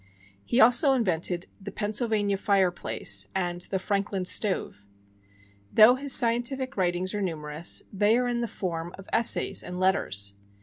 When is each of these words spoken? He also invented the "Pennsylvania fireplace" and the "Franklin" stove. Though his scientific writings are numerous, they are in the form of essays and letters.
He 0.43 0.59
also 0.59 0.93
invented 0.95 1.45
the 1.61 1.71
"Pennsylvania 1.71 2.35
fireplace" 2.37 3.27
and 3.35 3.61
the 3.61 3.77
"Franklin" 3.77 4.25
stove. 4.25 4.83
Though 5.71 5.93
his 5.93 6.11
scientific 6.11 6.75
writings 6.75 7.13
are 7.13 7.21
numerous, 7.21 7.83
they 7.93 8.17
are 8.17 8.27
in 8.27 8.41
the 8.41 8.47
form 8.47 8.95
of 8.97 9.05
essays 9.13 9.61
and 9.61 9.79
letters. 9.79 10.33